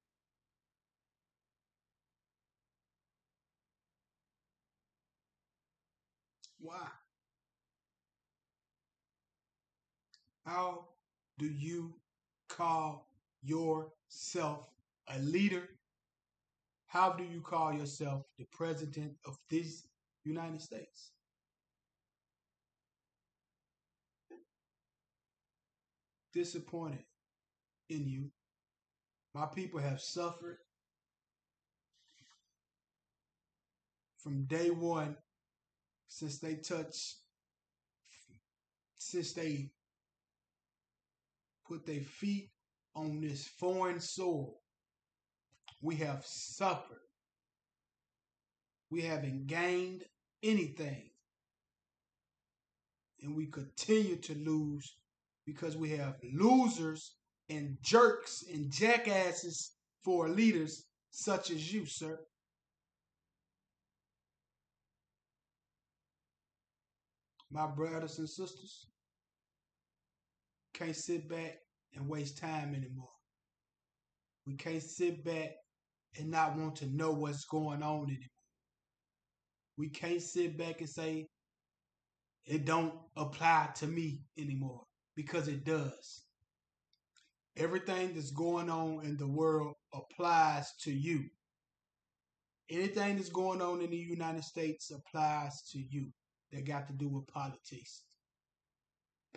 why 6.69 6.89
how 10.45 10.85
do 11.39 11.47
you 11.47 11.95
call 12.49 13.09
yourself 13.43 14.69
a 15.15 15.19
leader 15.21 15.69
how 16.89 17.13
do 17.13 17.23
you 17.23 17.43
call 17.43 17.73
yourself 17.73 18.25
the 18.39 18.47
president 18.51 19.13
of 19.27 19.37
this 19.51 19.87
United 20.25 20.61
States? 20.61 21.13
Disappointed 26.33 27.05
in 27.91 28.09
you. 28.09 28.31
My 29.35 29.45
people 29.47 29.81
have 29.81 30.01
suffered 30.01 30.59
from 34.17 34.45
day 34.45 34.71
one 34.71 35.15
since 36.09 36.39
they 36.39 36.57
touched, 36.57 37.17
since 38.99 39.33
they 39.33 39.71
put 41.67 41.87
their 41.87 42.01
feet 42.01 42.51
on 42.95 43.21
this 43.21 43.47
foreign 43.47 44.01
soil 44.01 44.59
we 45.81 45.97
have 45.97 46.25
suffered. 46.25 46.99
We 48.91 49.03
haven't 49.03 49.47
gained 49.47 50.05
anything. 50.43 51.11
And 53.23 53.37
we 53.37 53.47
continue 53.47 54.17
to 54.17 54.35
lose 54.35 54.95
because 55.45 55.77
we 55.77 55.91
have 55.91 56.17
losers 56.33 57.15
and 57.49 57.77
jerks 57.83 58.45
and 58.53 58.71
jackasses 58.71 59.73
for 60.03 60.29
leaders 60.29 60.85
such 61.11 61.51
as 61.51 61.73
you, 61.73 61.85
sir. 61.87 62.19
My 67.51 67.67
brothers 67.67 68.19
and 68.19 68.29
sisters 68.29 68.87
can't 70.75 70.95
sit 70.95 71.29
back 71.29 71.57
and 71.95 72.09
waste 72.09 72.39
time 72.39 72.75
anymore. 72.75 73.09
We 74.47 74.55
can't 74.55 74.83
sit 74.83 75.25
back 75.25 75.51
and 76.19 76.31
not 76.31 76.57
want 76.57 76.77
to 76.77 76.87
know 76.87 77.13
what's 77.13 77.45
going 77.45 77.83
on 77.83 78.05
anymore. 78.05 78.29
We 79.77 79.89
can't 79.89 80.21
sit 80.21 80.59
back 80.59 80.81
and 80.81 80.89
say 80.89 81.27
it 82.45 82.65
don't 82.65 82.95
apply 83.17 83.71
to 83.77 83.87
me 83.87 84.23
anymore 84.39 84.83
because 85.17 85.49
it 85.49 85.65
does. 85.65 86.23
Everything 87.57 88.15
that's 88.15 88.31
going 88.31 88.71
on 88.71 89.05
in 89.05 89.17
the 89.17 89.27
world 89.27 89.75
applies 89.93 90.73
to 90.83 90.93
you. 90.93 91.25
Anything 92.71 93.17
that's 93.17 93.31
going 93.31 93.63
on 93.63 93.81
in 93.81 93.91
the 93.91 93.97
United 93.97 94.45
States 94.45 94.91
applies 94.91 95.63
to 95.73 95.79
you 95.79 96.13
that 96.53 96.67
got 96.67 96.87
to 96.89 96.93
do 96.93 97.09
with 97.09 97.27
politics. 97.27 98.03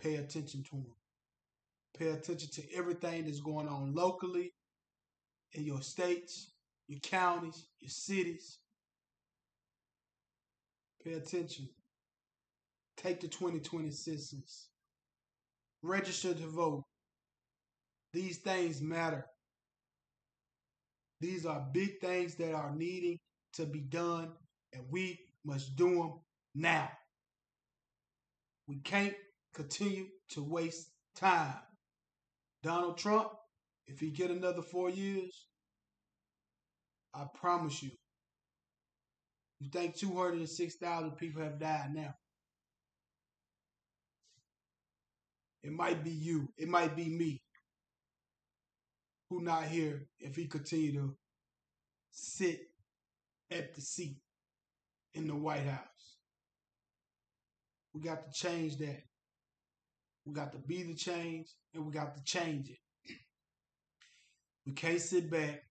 Pay 0.02 0.16
attention 0.16 0.64
to 0.64 0.72
them. 0.72 0.96
Pay 1.98 2.10
attention 2.10 2.50
to 2.52 2.76
everything 2.76 3.26
that's 3.26 3.42
going 3.42 3.68
on 3.68 3.94
locally 3.94 4.54
in 5.54 5.66
your 5.66 5.82
states, 5.82 6.52
your 6.88 7.00
counties, 7.00 7.68
your 7.80 7.90
cities. 7.90 8.60
Pay 11.04 11.14
attention. 11.14 11.68
Take 12.98 13.20
the 13.20 13.28
2020 13.28 13.90
census. 13.92 14.70
Register 15.84 16.34
to 16.34 16.48
vote. 16.48 16.84
These 18.14 18.38
things 18.38 18.82
matter. 18.82 19.26
These 21.20 21.46
are 21.46 21.68
big 21.72 22.00
things 22.00 22.36
that 22.36 22.54
are 22.54 22.74
needing 22.76 23.20
to 23.54 23.66
be 23.66 23.80
done, 23.80 24.32
and 24.74 24.84
we 24.90 25.20
must 25.46 25.76
do 25.76 25.96
them 25.96 26.14
now. 26.56 26.90
We 28.72 28.78
can't 28.78 29.14
continue 29.54 30.06
to 30.30 30.42
waste 30.42 30.92
time. 31.14 31.56
Donald 32.64 32.98
Trump, 32.98 33.28
if 33.86 34.00
he 34.00 34.12
get 34.12 34.32
another 34.32 34.62
four 34.62 34.90
years, 34.90 35.48
I 37.14 37.26
promise 37.36 37.84
you. 37.84 37.92
You 39.60 39.70
think 39.70 39.98
206,000 39.98 41.18
people 41.18 41.44
have 41.44 41.60
died 41.60 41.90
now? 41.94 42.14
It 45.64 45.74
might 45.74 46.02
be 46.02 46.12
you. 46.12 46.48
It 46.58 46.70
might 46.70 46.96
be 46.96 47.10
me. 47.10 47.42
Who 49.30 49.42
not 49.42 49.66
here 49.66 50.08
if 50.18 50.38
he 50.38 50.48
continue 50.48 50.94
to 50.94 51.18
sit 52.12 52.62
at 53.52 53.76
the 53.76 53.82
seat 53.82 54.16
in 55.14 55.28
the 55.28 55.36
White 55.36 55.66
House. 55.66 55.91
We 57.94 58.02
got 58.02 58.26
to 58.26 58.32
change 58.32 58.78
that. 58.78 59.02
We 60.26 60.34
got 60.34 60.52
to 60.54 60.60
be 60.60 60.84
the 60.84 60.96
change 60.96 61.48
and 61.74 61.86
we 61.86 61.92
got 61.92 62.16
to 62.16 62.24
change 62.24 62.70
it. 62.70 62.78
We 64.66 64.74
can't 64.74 65.02
sit 65.02 65.30
back 65.30 65.62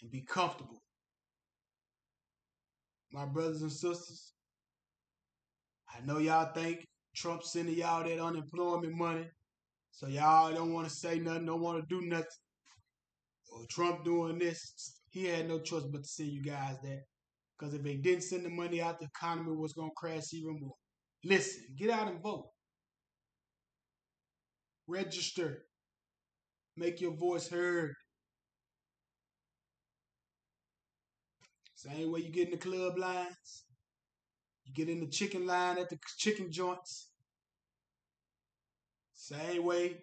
and 0.00 0.10
be 0.10 0.22
comfortable. 0.22 0.82
My 3.12 3.26
brothers 3.26 3.62
and 3.62 3.72
sisters, 3.72 4.32
I 5.92 6.04
know 6.06 6.18
y'all 6.18 6.52
think 6.54 6.86
Trump 7.14 7.42
sending 7.42 7.74
y'all 7.74 8.04
that 8.04 8.22
unemployment 8.22 8.94
money, 8.94 9.26
so 9.90 10.06
y'all 10.06 10.54
don't 10.54 10.72
want 10.72 10.88
to 10.88 10.94
say 10.94 11.18
nothing, 11.18 11.46
don't 11.46 11.60
want 11.60 11.80
to 11.80 12.00
do 12.00 12.06
nothing. 12.06 12.26
Or 13.52 13.64
Trump 13.68 14.04
doing 14.04 14.38
this, 14.38 15.00
he 15.10 15.24
had 15.24 15.48
no 15.48 15.58
choice 15.58 15.82
but 15.82 16.04
to 16.04 16.08
send 16.08 16.28
you 16.30 16.42
guys 16.42 16.76
that. 16.84 17.02
Because 17.58 17.74
if 17.74 17.82
they 17.82 17.96
didn't 17.96 18.22
send 18.22 18.44
the 18.44 18.48
money 18.48 18.80
out, 18.80 19.00
the 19.00 19.06
economy 19.06 19.56
was 19.56 19.72
going 19.72 19.90
to 19.90 19.94
crash 19.96 20.32
even 20.32 20.60
more. 20.60 20.76
Listen, 21.24 21.64
get 21.76 21.90
out 21.90 22.08
and 22.08 22.22
vote. 22.22 22.50
Register. 24.86 25.62
Make 26.76 27.00
your 27.00 27.14
voice 27.14 27.48
heard. 27.48 27.92
Same 31.74 32.12
way 32.12 32.20
you 32.20 32.30
get 32.30 32.46
in 32.46 32.52
the 32.52 32.56
club 32.58 32.98
lines. 32.98 33.64
You 34.64 34.74
get 34.74 34.88
in 34.88 35.00
the 35.00 35.08
chicken 35.08 35.46
line 35.46 35.78
at 35.78 35.88
the 35.88 35.98
chicken 36.18 36.50
joints. 36.50 37.10
Same 39.14 39.64
way, 39.64 39.96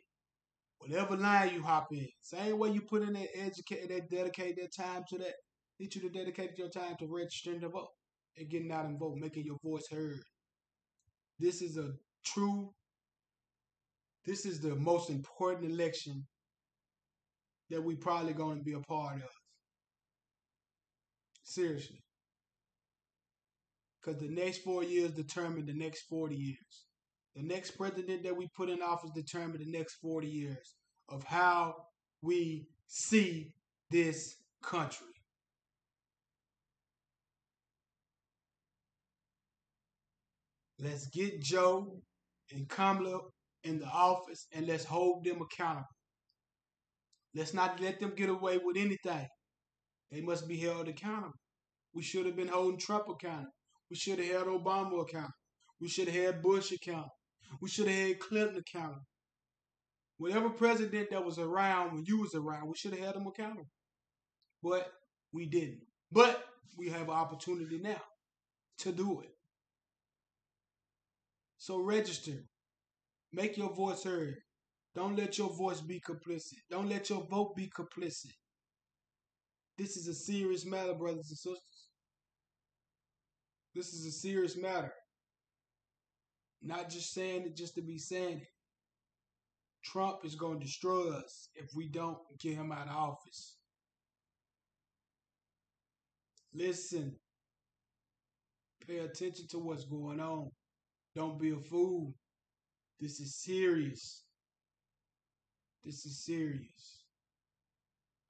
whatever 0.77 1.15
line 1.15 1.53
you 1.53 1.62
hop 1.63 1.88
in. 1.91 2.08
Same 2.21 2.58
way 2.58 2.69
you 2.69 2.82
put 2.82 3.01
in 3.01 3.13
that 3.13 3.27
educate 3.36 3.89
that 3.89 4.10
dedicate 4.10 4.56
that 4.58 4.73
time 4.75 5.03
to 5.10 5.17
that. 5.19 5.34
Need 5.80 5.95
you 5.95 6.01
to 6.01 6.10
dedicate 6.10 6.58
your 6.58 6.69
time 6.69 6.95
to 6.99 7.08
registering 7.08 7.62
to 7.62 7.69
vote 7.69 7.89
and 8.38 8.49
getting 8.49 8.71
out 8.71 8.86
and 8.86 8.99
vote, 8.99 9.17
making 9.17 9.45
your 9.45 9.58
voice 9.63 9.88
heard. 9.91 10.21
This 11.39 11.62
is 11.62 11.78
a 11.78 11.91
true, 12.26 12.71
this 14.26 14.45
is 14.45 14.60
the 14.60 14.76
most 14.76 15.10
important 15.10 15.71
election 15.71 16.26
that 17.69 17.84
we 17.84 17.95
probably 17.95 18.34
going 18.34 18.58
to 18.58 18.63
be 18.63 18.73
a 18.73 18.80
part 18.80 19.17
of. 19.17 19.30
Seriously. 21.43 22.02
Because 24.02 24.21
the 24.21 24.30
next 24.30 24.60
four 24.60 24.84
years 24.84 25.12
determine 25.12 25.65
the 25.65 25.73
next 25.73 26.04
40 26.10 26.36
years. 26.36 26.86
The 27.36 27.43
next 27.43 27.71
president 27.71 28.23
that 28.23 28.36
we 28.36 28.47
put 28.56 28.69
in 28.69 28.82
office 28.82 29.12
determine 29.13 29.60
the 29.60 29.78
next 29.78 29.95
40 29.95 30.28
years 30.28 30.76
of 31.10 31.23
how 31.23 31.76
we 32.21 32.67
see 32.88 33.54
this 33.91 34.36
country. 34.63 35.16
Let's 40.79 41.07
get 41.07 41.41
Joe 41.41 42.01
and 42.51 42.69
Kamala 42.69 43.19
in 43.63 43.79
the 43.79 43.87
office 43.87 44.47
and 44.53 44.67
let's 44.67 44.85
hold 44.85 45.23
them 45.23 45.41
accountable. 45.41 45.87
Let's 47.33 47.53
not 47.53 47.79
let 47.81 47.99
them 47.99 48.13
get 48.15 48.29
away 48.29 48.57
with 48.57 48.77
anything. 48.77 49.27
They 50.11 50.21
must 50.21 50.47
be 50.47 50.57
held 50.57 50.87
accountable. 50.87 51.33
We 51.93 52.03
should 52.03 52.25
have 52.25 52.35
been 52.35 52.47
holding 52.47 52.79
Trump 52.79 53.05
accountable. 53.09 53.51
We 53.89 53.95
should 53.95 54.19
have 54.19 54.27
had 54.27 54.47
Obama 54.47 55.01
accountable. 55.01 55.33
We 55.81 55.89
should 55.89 56.07
have 56.07 56.23
had 56.25 56.41
Bush 56.41 56.71
accountable. 56.71 57.11
We 57.61 57.69
should 57.69 57.87
have 57.87 58.07
had 58.07 58.19
Clinton 58.19 58.57
accountable. 58.57 59.05
Whatever 60.17 60.49
president 60.49 61.09
that 61.11 61.23
was 61.23 61.37
around 61.37 61.93
when 61.93 62.03
you 62.05 62.21
was 62.21 62.33
around, 62.33 62.67
we 62.67 62.75
should 62.75 62.93
have 62.93 63.05
had 63.05 63.15
them 63.15 63.27
accountable. 63.27 63.67
But 64.63 64.91
we 65.33 65.45
didn't. 65.47 65.81
But 66.11 66.43
we 66.77 66.89
have 66.89 67.03
an 67.03 67.09
opportunity 67.09 67.79
now 67.79 68.01
to 68.79 68.91
do 68.91 69.21
it. 69.21 69.37
So 71.67 71.80
register. 71.80 72.45
Make 73.34 73.58
your 73.58 73.73
voice 73.73 74.01
heard. 74.06 74.36
Don't 74.95 75.17
let 75.17 75.38
your 75.38 75.49
voice 75.49 75.82
be 75.82 75.99
complicit. 75.99 76.60
Don't 76.71 76.88
let 76.88 77.10
your 77.10 77.27
vote 77.30 77.58
be 77.58 77.69
complicit. 77.77 78.32
This 79.77 79.97
is 79.97 80.08
a 80.08 80.13
serious 80.13 80.65
matter, 80.65 80.93
brothers 80.93 81.27
and 81.27 81.38
sisters. 81.38 81.89
This 83.75 83.91
is 83.91 84.06
a 84.06 84.12
serious 84.13 84.56
matter. 84.56 84.93
Not 86.62 86.89
just 86.89 87.13
saying 87.13 87.41
it 87.41 87.58
just 87.58 87.75
to 87.75 87.82
be 87.82 87.97
saying 87.97 88.38
it. 88.38 88.47
Trump 89.84 90.19
is 90.23 90.36
going 90.36 90.62
to 90.62 90.65
destroy 90.65 91.10
us 91.10 91.49
if 91.53 91.65
we 91.75 91.89
don't 91.89 92.17
get 92.39 92.56
him 92.56 92.71
out 92.71 92.88
of 92.88 92.95
office. 92.95 93.58
Listen. 96.53 97.17
Pay 98.88 98.99
attention 98.99 99.47
to 99.49 99.60
what's 99.60 99.84
going 99.84 100.21
on. 100.21 100.49
Don't 101.17 101.39
be 101.39 101.49
a 101.49 101.58
fool. 101.58 102.13
This 102.99 103.19
is 103.19 103.41
serious. 103.41 104.21
This 105.84 106.06
is 106.06 106.23
serious. 106.23 107.06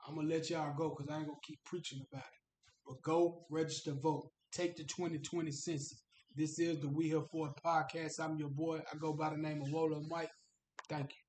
I'm 0.08 0.16
going 0.16 0.30
to 0.30 0.34
let 0.34 0.50
y'all 0.50 0.74
go 0.74 0.96
because 0.96 1.12
I 1.12 1.18
ain't 1.18 1.26
going 1.26 1.38
to 1.38 1.46
keep 1.46 1.60
preaching 1.66 2.00
about 2.10 2.24
it. 2.24 2.40
But 2.88 3.02
go 3.02 3.44
register, 3.52 3.92
vote. 3.92 4.30
Take 4.54 4.78
the 4.78 4.86
2020 4.86 5.52
census. 5.52 6.02
This 6.34 6.60
is 6.60 6.80
the 6.80 6.88
We 6.88 7.10
Here 7.10 7.24
For 7.30 7.54
podcast. 7.62 8.22
I'm 8.22 8.38
your 8.38 8.52
boy. 8.52 8.80
I 8.90 8.96
go 8.96 9.12
by 9.12 9.32
the 9.32 9.38
name 9.38 9.62
of 9.64 9.70
Wolo 9.70 10.02
Mike. 10.10 10.32
Thank 10.88 11.10
you. 11.10 11.27